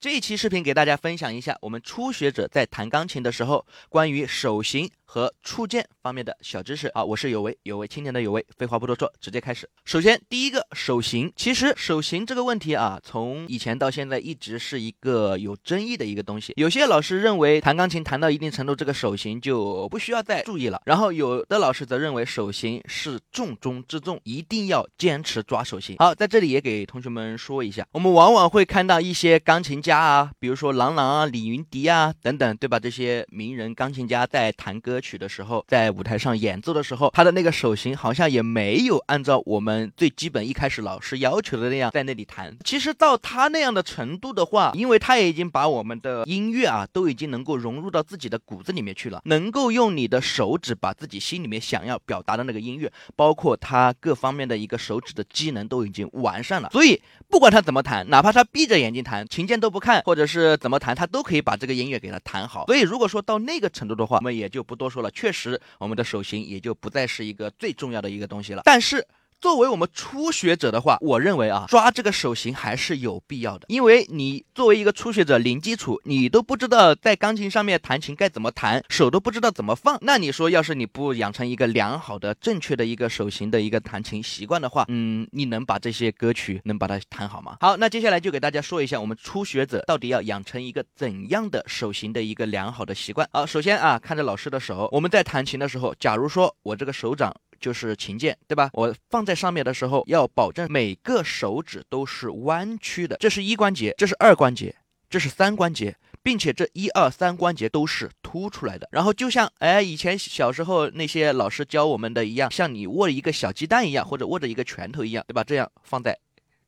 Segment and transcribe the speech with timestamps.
[0.00, 4.90] 这一期视频给大家分享一下我们初学者在弹钢琴的时候关于手型。
[5.12, 8.46] 和触键方面的小知识啊，我是有为，有为青年的有为。
[8.56, 9.68] 废话不多说，直接开始。
[9.84, 16.52] 首先，第一个手型，其实手型这个问题啊，从以前到现在一直是一个有争议的一个东西。
[16.54, 20.80] 有些老师认为弹钢琴弹到一定程度，这个手型就不需要再注意了。
[20.84, 25.96] 然后有的老师则认为手型是重中之重，一定要坚持抓手型。
[25.98, 32.78] 好，在这里也给同学们说一下，我们往往会看到一些钢琴家啊，比如说郎朗啊、李云迪啊等等，对吧？
[32.78, 34.99] 这些名人钢琴家在弹歌。
[35.00, 42.56] 曲的时候，在舞台上演奏的时候，他的那个手型好像也没有按照我们最基本一开始老师要求的那样在那里弹。
[42.64, 56.68] 其实到他那样的程度的话，因为他也已经把我们的音乐啊都已经能够融入到自己的骨子里面去了，能够用你的手指把自己心里面想要表达的那个音乐，包括他各方面的一个手指的机能都已经完善了。
[56.72, 62.66] 所以不管他怎么弹，哪怕他闭着眼睛弹，琴键都不看，或者是怎么弹，他都可以把这个音乐给他弹好。
[62.66, 65.00] 所以如果说到那个程度的话，我们也就不多说。
[65.00, 68.62] 了，确实，我们的手型也就不再是一个最重要的一个东西了。
[68.66, 69.06] 但是，
[69.40, 73.64] 作为我们初学者的话，我认为啊，抓这个手型还是有必要的。
[73.68, 79.96] 因为你作为一个初学者，零基础，你都不知道在钢琴上面弹琴该怎么弹，手都不知道怎么放。
[80.02, 87.56] 那你说，要是你不养成一个良好的、正确的一个手型的一个弹琴习惯的话，嗯，你能把这些歌曲能把它弹好吗？
[87.60, 93.26] 好，那接下来就给大家说一下，我们初学者到底要养成一个怎样的手型的一个良好的习惯。
[93.32, 97.34] 好，首先啊，看着老师的手，我们在弹琴的时候，假如说我这个手掌。
[97.60, 98.70] 就是琴键，对吧？
[98.72, 103.16] 我放在上面的时候，要保证每个手指都是弯曲的。
[103.20, 104.74] 这是一关节，这是二关节，
[105.08, 108.88] 这是三关节，并且这一二三关节都是凸出来的。
[108.90, 115.44] 然后就像哎，以前小时候那些老师教我们的一样，像你握一个小鸡蛋一样，或者握着一个拳头一样，对吧？
[115.44, 116.18] 这样放在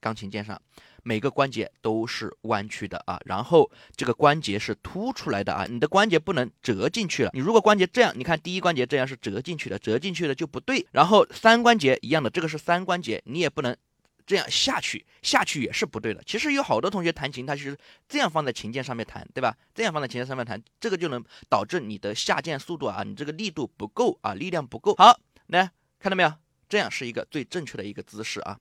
[0.00, 0.60] 钢琴键上。
[1.02, 7.30] 每个关节都是弯曲的啊，然后这个关节是凸出来的啊，你的关节不能折进去了。
[7.34, 10.86] 你如果关节这样，你看第一关节这样是折进去的，折进去的就不对。
[10.92, 13.76] 然后三关节一样的，这个是三关节，你也不能
[14.24, 16.22] 这样下去，下去也是不对的。
[16.24, 17.76] 其实有好多同学弹琴，他是
[18.08, 19.56] 这样放在琴键上面弹，对吧？
[19.74, 24.94] 这样放在琴键上面弹，这个就能导致你的下键速度啊，你这个力度不够啊，力量不够。
[24.94, 26.32] 好，来看到没有？
[26.68, 28.58] 这样是一个最正确的一个姿势啊。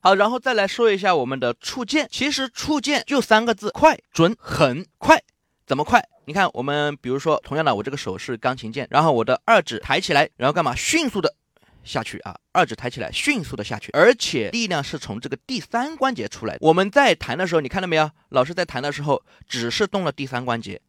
[0.00, 2.08] 好，然后再来说一下我们的触键。
[2.10, 4.86] 其实触键就三个字：快、准、狠。
[4.98, 5.22] 快
[5.66, 6.02] 怎么快？
[6.24, 10.74] 你看，我们比如说，同样的，我这个手是钢琴键，然后我的二指抬起来，然后干嘛？
[10.74, 11.34] 迅速的
[11.84, 12.36] 下去啊！
[12.52, 16.56] 二指抬起来，迅速的下去，而且力量是从这个第三关节出来。
[16.60, 18.10] 我们在弹的时候，你看到没有？
[18.28, 20.80] 老师在弹的时候，只是动了第三关节。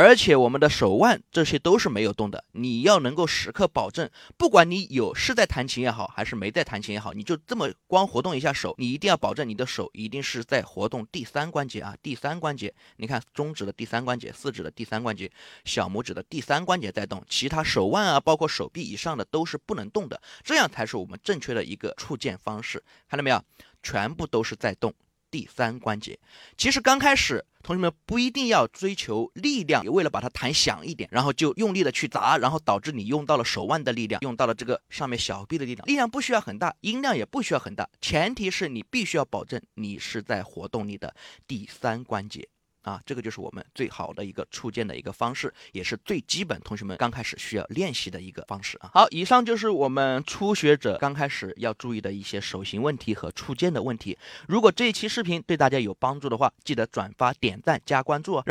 [0.00, 15.28] 而且我们的手腕这些都是没有动的，你要能够时刻保证，不管你有是在弹琴也好，还是没在弹琴也好，你就这么光活动一下手，你一定要保证你的手一定是在活动第三关节啊，第三关节，你看中指的第三关节，四指的第三关节，
[15.64, 23.42] 小拇指的第三关节在动，其他手腕啊，包括手臂以上的都是不能动的，这样才是我们正确的一个触键方式，看到没有？
[23.82, 24.94] 全部都是在动。
[25.30, 26.18] 第三关节，
[26.56, 41.14] 其实刚开始同学们不一定要追求力量，也为了把它弹响一点，然后就用力的去砸，然后导致你用到了手腕的力量，用到了这个上面小臂的力量，力量不需要很大，音量也不需要很大，前提是你必须要保证你是在活动你的
[41.46, 42.48] 第三关节。
[42.88, 48.90] 啊，这个就是我们最好的一个触键的一个方式，也是最基本，同学们刚开始需要练习的一个方式啊。
[48.94, 54.16] 好，以上就是我们初学者刚开始要注意的一些手型问题和触键的问题。
[54.46, 58.42] 如果这一期视频对大家有帮助的话，记得转发、点赞、加关注哦。